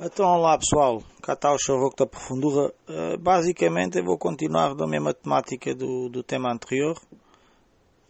Então 0.00 0.36
lá 0.36 0.56
pessoal, 0.56 1.02
cá 1.20 1.32
está 1.32 1.52
o 1.52 1.58
Chavoco 1.58 1.96
da 1.96 2.06
Profundura. 2.06 2.72
Uh, 2.88 3.18
basicamente 3.18 3.98
eu 3.98 4.04
vou 4.04 4.16
continuar 4.16 4.72
da 4.72 4.86
mesma 4.86 5.12
temática 5.12 5.74
do, 5.74 6.08
do 6.08 6.22
tema 6.22 6.52
anterior 6.52 6.96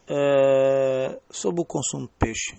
uh, 0.07 1.19
sobre 1.31 1.61
o 1.61 1.65
consumo 1.65 2.05
de 2.05 2.13
peixe, 2.19 2.55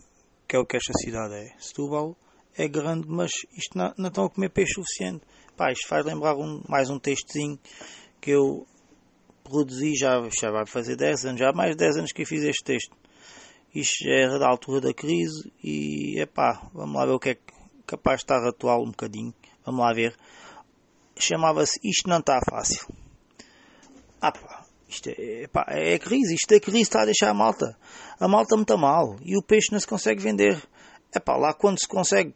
que 0.49 0.57
é 0.57 0.59
o 0.59 0.67
que 0.67 0.77
esta 0.77 0.93
cidade 0.95 1.35
é. 1.35 1.55
Setúbal 1.61 2.17
é 2.57 2.67
grande, 2.67 3.07
mas 3.09 3.31
isto 3.57 3.79
não, 3.79 3.95
não 3.97 4.09
estão 4.09 4.25
a 4.25 4.31
comer 4.31 4.49
peixe 4.49 4.75
suficiente. 4.75 5.25
Pá, 5.57 5.71
isto 5.71 5.87
faz 5.87 6.05
lembrar 6.05 6.35
um, 6.35 6.61
mais 6.69 6.91
um 6.91 6.99
textozinho 6.99 7.57
que 8.21 8.33
eu 8.33 8.67
produzi 9.45 9.95
já, 9.95 10.21
já 10.41 10.51
vai 10.51 10.67
fazer 10.67 10.97
10 10.97 11.27
anos, 11.27 11.39
já 11.39 11.51
há 11.51 11.53
mais 11.53 11.77
de 11.77 11.77
10 11.77 11.99
anos 11.99 12.13
que 12.13 12.23
eu 12.23 12.27
fiz 12.27 12.43
este 12.43 12.65
texto. 12.65 12.97
Isto 13.73 14.05
já 14.07 14.13
era 14.13 14.41
da 14.41 14.49
altura 14.49 14.81
da 14.81 14.93
crise 14.93 15.53
e 15.63 16.19
é 16.19 16.27
pá, 16.27 16.69
vamos 16.75 16.97
lá 16.97 17.07
ver 17.07 17.13
o 17.13 17.21
que 17.21 17.29
é 17.29 17.35
que 17.37 17.60
capaz 17.91 18.21
de 18.21 18.25
estar 18.25 18.47
atual 18.47 18.83
um 18.83 18.91
bocadinho. 18.91 19.35
Vamos 19.67 19.81
lá 19.81 19.93
ver. 19.93 20.17
Chamava-se 21.19 21.81
Isto 21.83 22.09
Não 22.09 22.19
Está 22.19 22.39
Fácil. 22.49 22.87
Ah 24.21 24.31
pá, 24.31 24.65
isto 24.89 25.09
é, 25.09 25.49
pá, 25.49 25.67
é 25.69 25.99
crise, 25.99 26.35
isto 26.35 26.53
é 26.53 26.61
crise 26.61 26.83
está 26.83 27.03
a 27.03 27.07
deixar 27.07 27.31
a 27.31 27.35
malta. 27.35 27.77
A 28.21 28.29
malta 28.29 28.55
muito 28.55 28.79
mal 28.79 29.17
e 29.23 29.37
o 29.37 29.43
peixe 29.43 29.73
não 29.73 29.81
se 29.81 29.87
consegue 29.87 30.23
vender. 30.23 30.63
É 31.13 31.19
pá, 31.19 31.37
lá 31.37 31.53
quando 31.53 31.81
se 31.81 31.89
consegue 31.89 32.33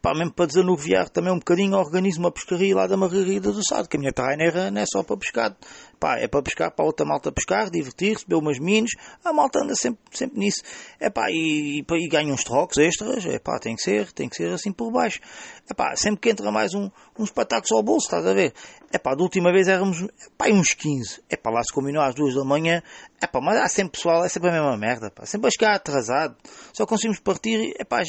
pá, 0.00 0.14
mesmo 0.14 0.32
para 0.32 0.46
desanuviar 0.46 1.08
também 1.08 1.32
um 1.32 1.38
bocadinho 1.38 1.76
o 1.76 1.78
organismo 1.78 2.26
a 2.28 2.30
pescaria 2.30 2.74
lá 2.74 2.86
da 2.86 2.96
Margarida 2.96 3.52
do 3.52 3.60
Sado, 3.66 3.88
que 3.88 3.96
a 3.96 4.00
minha 4.00 4.12
terra 4.12 4.70
não 4.70 4.80
é 4.80 4.84
só 4.86 5.02
para 5.02 5.16
pescar, 5.16 5.56
pá, 5.98 6.18
é 6.18 6.28
para 6.28 6.42
pescar, 6.42 6.70
para 6.70 6.84
outra 6.84 7.04
malta 7.04 7.32
pescar, 7.32 7.70
divertir-se, 7.70 8.26
beber 8.26 8.40
umas 8.40 8.58
minis, 8.58 8.92
a 9.24 9.32
malta 9.32 9.60
anda 9.62 9.74
sempre, 9.74 10.00
sempre 10.12 10.38
nisso, 10.38 10.62
é 11.00 11.10
pá, 11.10 11.30
e, 11.30 11.80
e, 11.80 12.04
e 12.04 12.08
ganha 12.08 12.32
uns 12.32 12.44
trocos 12.44 12.78
extras, 12.78 13.26
é 13.26 13.38
pá, 13.38 13.58
tem 13.58 13.74
que 13.74 13.82
ser, 13.82 14.12
tem 14.12 14.28
que 14.28 14.36
ser 14.36 14.50
assim 14.52 14.72
por 14.72 14.90
baixo, 14.90 15.20
é 15.68 15.74
pá, 15.74 15.94
sempre 15.96 16.20
que 16.20 16.30
entra 16.30 16.50
mais 16.52 16.74
um, 16.74 16.90
uns 17.18 17.30
patacos 17.30 17.72
ao 17.72 17.82
bolso, 17.82 18.06
estás 18.06 18.26
a 18.26 18.32
ver, 18.32 18.54
é 18.92 18.98
pá, 18.98 19.14
da 19.14 19.22
última 19.22 19.52
vez 19.52 19.68
éramos, 19.68 20.06
pá, 20.36 20.48
uns 20.48 20.74
15, 20.74 21.22
é 21.28 21.36
pá, 21.36 21.50
lá 21.50 21.62
se 21.62 21.72
combinou 21.72 22.02
às 22.02 22.14
duas 22.14 22.34
da 22.34 22.44
manhã, 22.44 22.82
é 23.20 23.26
pá, 23.26 23.40
mas 23.40 23.56
há 23.56 23.68
sempre 23.68 23.92
pessoal, 23.92 24.24
é 24.24 24.28
sempre 24.28 24.50
a 24.50 24.52
mesma 24.52 24.76
merda, 24.76 25.10
pá, 25.10 25.26
sempre 25.26 25.48
a 25.48 25.50
chegar 25.50 25.74
atrasado, 25.74 26.36
só 26.72 26.86
conseguimos 26.86 27.18
partir, 27.18 27.74
é 27.78 27.84
pá, 27.84 28.02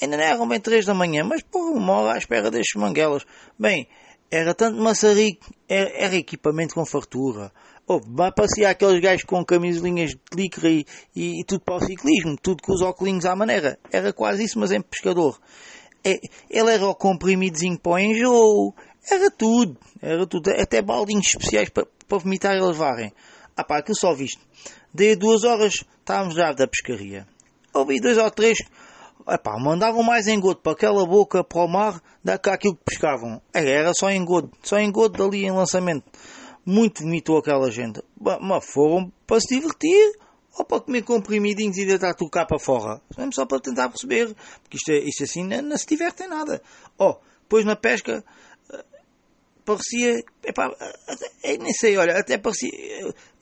Ainda 0.00 0.16
não 0.16 0.24
eram 0.24 0.48
bem 0.48 0.60
três 0.60 0.84
da 0.84 0.94
manhã, 0.94 1.24
mas 1.24 1.42
porra, 1.42 1.70
uma 1.72 1.92
hora 1.92 2.14
à 2.14 2.18
espera 2.18 2.50
destes 2.50 2.80
manguelas. 2.80 3.24
Bem, 3.58 3.88
era 4.30 4.54
tanto 4.54 4.80
maçarico, 4.80 5.52
era, 5.68 5.90
era 5.94 6.16
equipamento 6.16 6.74
com 6.74 6.84
fartura. 6.86 7.52
Oh, 7.86 8.00
vai 8.00 8.32
passear 8.32 8.70
aqueles 8.70 9.00
gajos 9.00 9.24
com 9.24 9.44
camisolinhas 9.44 10.10
de 10.10 10.18
licra 10.34 10.68
e, 10.70 10.86
e, 11.14 11.40
e, 11.40 11.44
tudo 11.44 11.60
para 11.60 11.76
o 11.76 11.80
ciclismo, 11.80 12.36
tudo 12.40 12.62
com 12.62 12.72
os 12.72 12.80
óculos 12.80 13.26
à 13.26 13.36
maneira. 13.36 13.78
Era 13.92 14.12
quase 14.12 14.44
isso, 14.44 14.58
mas 14.58 14.72
em 14.72 14.80
pescador. 14.80 15.38
É, 16.04 16.18
ele 16.48 16.72
era 16.72 16.86
o 16.86 16.94
comprimidozinho 16.94 17.78
para 17.78 17.92
o 17.92 17.98
enjoo, 17.98 18.74
era 19.10 19.30
tudo, 19.30 19.78
era 20.00 20.26
tudo, 20.26 20.50
até 20.50 20.80
baldinhos 20.80 21.26
especiais 21.26 21.68
para, 21.68 21.86
para 22.08 22.18
vomitar 22.18 22.56
e 22.56 22.60
levarem. 22.60 23.12
Ah 23.56 23.64
pá, 23.64 23.78
aquilo 23.78 23.98
só 23.98 24.14
visto. 24.14 24.40
Daí 24.94 25.14
duas 25.16 25.44
horas 25.44 25.84
estávamos 25.98 26.34
já 26.34 26.52
da 26.52 26.66
pescaria. 26.66 27.26
Ouvi 27.74 28.00
dois 28.00 28.16
ou 28.16 28.30
três 28.30 28.58
Epá, 29.28 29.58
mandavam 29.58 30.02
mais 30.02 30.26
engodo 30.26 30.60
para 30.60 30.72
aquela 30.72 31.06
boca 31.06 31.44
para 31.44 31.64
o 31.64 31.68
mar 31.68 32.02
do 32.22 32.38
que 32.38 32.50
aquilo 32.50 32.76
que 32.76 32.84
pescavam. 32.84 33.40
É, 33.52 33.68
era 33.68 33.92
só 33.94 34.10
engodo, 34.10 34.50
só 34.62 34.78
engodo 34.78 35.18
dali 35.18 35.44
em 35.44 35.50
lançamento. 35.50 36.04
Muito 36.64 37.02
vomitou 37.02 37.38
aquela 37.38 37.70
gente. 37.70 38.02
Mas 38.40 38.64
foram 38.72 39.12
para 39.26 39.40
se 39.40 39.54
divertir 39.54 40.18
ou 40.58 40.64
para 40.64 40.80
comer 40.80 41.02
comprimidinhos 41.02 41.76
e 41.78 41.86
deitar 41.86 42.14
tudo 42.14 42.30
cá 42.30 42.44
para 42.44 42.58
fora. 42.58 43.00
Mesmo 43.16 43.32
só 43.32 43.46
para 43.46 43.60
tentar 43.60 43.88
perceber. 43.88 44.34
Porque 44.62 44.76
isto, 44.76 44.90
é, 44.90 44.98
isto 44.98 45.24
assim 45.24 45.44
não, 45.44 45.62
não 45.62 45.76
se 45.76 45.86
divertem 45.86 46.28
nada. 46.28 46.62
Oh, 46.98 47.16
depois 47.42 47.64
na 47.64 47.76
pesca 47.76 48.24
parecia, 49.64 50.22
epá, 50.44 50.70
nem 51.44 51.72
sei, 51.72 51.96
olha, 51.96 52.18
até 52.18 52.38
parecia, 52.38 52.70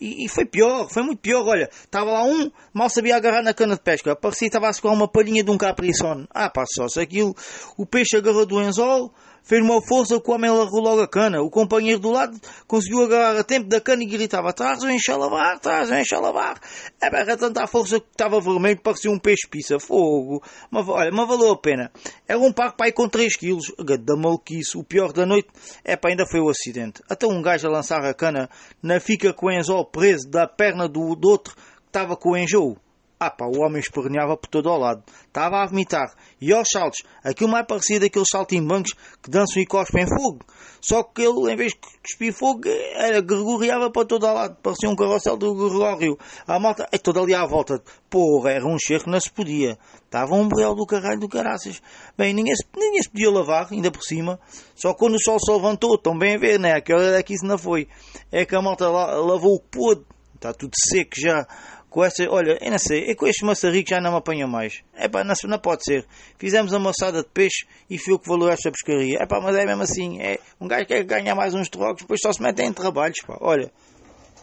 e, 0.01 0.25
e, 0.25 0.29
foi 0.29 0.45
pior, 0.45 0.89
foi 0.91 1.03
muito 1.03 1.21
pior, 1.21 1.47
olha, 1.47 1.69
estava 1.73 2.11
lá 2.11 2.25
um, 2.25 2.51
mal 2.73 2.89
sabia 2.89 3.17
agarrar 3.17 3.43
na 3.43 3.55
cana 3.55 3.75
de 3.75 3.83
pesca, 3.83 4.15
parecia 4.15 4.49
que 4.49 4.57
estava 4.57 4.71
a 4.71 4.93
uma 4.93 5.09
palhinha 5.09 5.43
de 5.43 5.51
um 5.51 5.59
capriçone, 5.59 6.27
ah 6.31 6.51
pá, 6.51 6.65
só 6.67 6.89
se 6.89 7.01
aquilo, 7.01 7.35
o 7.77 7.87
peixe 7.87 8.17
agarrou 8.17 8.47
do 8.47 8.59
anzol, 8.59 9.13
fez 9.43 9.63
uma 9.63 9.81
força 9.83 10.21
que 10.21 10.31
o 10.31 10.35
homem 10.35 10.51
largou 10.51 10.81
logo 10.81 11.03
a 11.03 11.09
cana. 11.09 11.43
O 11.43 11.51
companheiro 11.51 12.01
do 12.01 12.11
lado 12.11 12.39
conseguiu 12.67 13.05
agarrar 13.05 13.39
a 13.39 13.45
tempo 13.45 13.69
da 13.69 13.81
cana 13.81 14.03
e 14.03 14.07
gritava: 14.07 14.53
Traz 14.53 14.83
o 14.83 14.91
enxalavar, 14.91 15.59
traz 15.59 15.91
o 15.91 15.95
enxalavar. 15.95 16.61
É 17.01 17.07
era 17.07 17.37
tanta 17.37 17.67
força 17.67 18.01
que 18.01 18.07
estava 18.11 18.41
vermelho, 18.41 18.81
parecia 18.81 19.11
um 19.11 19.19
peixe 19.19 19.49
pizza. 19.49 19.79
Fogo. 19.79 20.43
Mas 20.71 20.89
olha, 20.89 21.11
mas 21.13 21.29
valeu 21.29 21.53
a 21.53 21.57
pena. 21.57 21.91
Era 22.27 22.39
um 22.39 22.53
parque 22.53 22.77
pai 22.77 22.93
com 22.93 23.09
3 23.09 23.37
quilos. 23.37 23.73
Da 24.01 24.17
maluquice. 24.17 24.79
O 24.79 24.85
pior 24.85 25.13
da 25.13 25.27
noite 25.27 25.49
é 25.85 25.97
para 25.97 26.11
ainda 26.11 26.27
foi 26.27 26.41
o 26.41 26.49
acidente. 26.49 27.03
Até 27.09 27.27
um 27.27 27.43
gajo 27.43 27.67
a 27.67 27.71
lançar 27.71 28.05
a 28.05 28.15
cana 28.15 28.49
na 28.83 29.01
fica 29.01 29.33
com 29.33 29.47
o 29.47 29.51
anzol 29.51 29.85
preso 29.85 30.29
da 30.29 30.47
perna 30.47 30.89
do, 30.89 31.15
do 31.15 31.29
outro 31.29 31.55
que 31.55 31.63
estava 31.89 32.17
com 32.17 32.31
o 32.31 32.37
enjoo. 32.37 32.77
Ah 33.23 33.29
pá, 33.29 33.45
o 33.45 33.61
homem 33.61 33.81
esperneava 33.81 34.35
por 34.35 34.49
todo 34.49 34.71
o 34.71 34.79
lado. 34.79 35.05
Estava 35.27 35.63
a 35.63 35.67
vomitar. 35.67 36.11
E 36.41 36.55
aos 36.55 36.67
saltos, 36.73 37.03
aquilo 37.23 37.51
mais 37.51 37.67
parecia 37.67 38.01
daqueles 38.01 38.29
saltimbancos 38.31 38.95
que 39.23 39.31
dançam 39.31 39.63
e 39.63 39.67
cospem 39.67 40.07
fogo. 40.07 40.39
Só 40.81 41.03
que 41.03 41.21
ele, 41.21 41.53
em 41.53 41.55
vez 41.55 41.73
de 41.73 41.81
cuspir 42.03 42.33
fogo, 42.33 42.63
era, 42.67 43.21
gregoriava 43.21 43.91
para 43.91 44.07
todo 44.07 44.27
o 44.27 44.33
lado. 44.33 44.57
Parecia 44.63 44.89
um 44.89 44.97
carrossel 44.97 45.37
do 45.37 45.55
Gregório. 45.55 46.19
A 46.47 46.59
malta, 46.59 46.89
é 46.91 46.97
toda 46.97 47.21
ali 47.21 47.35
à 47.35 47.45
volta. 47.45 47.83
Porra, 48.09 48.53
era 48.53 48.67
um 48.67 48.79
cheiro 48.79 49.05
que 49.05 49.11
não 49.11 49.21
se 49.21 49.31
podia. 49.31 49.79
Estava 50.03 50.35
um 50.35 50.49
brel 50.49 50.75
do 50.75 50.87
caralho 50.87 51.21
do 51.21 51.29
caraças. 51.29 51.83
Bem, 52.17 52.33
ninguém 52.33 52.57
se, 52.57 52.65
ninguém 52.75 53.03
se 53.03 53.11
podia 53.11 53.31
lavar, 53.31 53.69
ainda 53.71 53.91
por 53.91 54.03
cima. 54.03 54.41
Só 54.75 54.95
quando 54.95 55.17
o 55.17 55.23
sol 55.23 55.39
se 55.39 55.53
levantou, 55.53 55.97
estão 55.97 56.17
bem 56.17 56.37
a 56.37 56.39
ver, 56.39 56.59
né? 56.59 56.73
Aquela 56.73 57.01
hora 57.01 57.13
daqui 57.13 57.35
isso 57.35 57.45
não 57.45 57.59
foi. 57.59 57.87
É 58.33 58.47
que 58.47 58.57
a 58.57 58.63
malta 58.63 58.89
lavou 58.89 59.57
o 59.57 59.61
podre. 59.61 60.07
Está 60.35 60.55
tudo 60.55 60.73
seco 60.89 61.21
já 61.21 61.47
com 61.91 62.05
essa, 62.05 62.25
olha, 62.31 62.57
eu 62.61 62.71
não 62.71 62.79
sei, 62.79 63.11
é 63.11 63.15
com 63.15 63.27
este 63.27 63.45
maçarico 63.45 63.91
já 63.91 64.01
não 64.01 64.13
me 64.13 64.19
apanha 64.19 64.47
mais. 64.47 64.83
É 64.95 65.09
pá, 65.09 65.25
não, 65.25 65.35
não 65.45 65.59
pode 65.59 65.85
ser. 65.85 66.07
Fizemos 66.39 66.73
a 66.73 66.79
moçada 66.79 67.23
de 67.23 67.29
peixe 67.29 67.67
e 67.91 67.99
foi 67.99 68.15
o 68.15 68.19
que 68.19 68.29
valeu 68.29 68.49
esta 68.49 68.71
pescaria. 68.71 69.19
É 69.21 69.27
pá, 69.27 69.41
mas 69.41 69.57
é 69.57 69.67
mesmo 69.67 69.83
assim, 69.83 70.21
é, 70.21 70.39
um 70.61 70.69
gajo 70.69 70.87
quer 70.87 71.03
ganhar 71.03 71.35
mais 71.35 71.53
uns 71.53 71.69
trocos, 71.69 72.03
depois 72.03 72.21
só 72.23 72.33
se 72.33 72.41
metem 72.41 72.69
em 72.69 72.73
trabalhos, 72.73 73.19
pá. 73.27 73.37
Olha, 73.41 73.73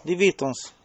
divirtam-se. 0.04 0.77